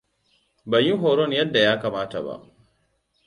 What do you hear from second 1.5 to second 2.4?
ya kamata ba.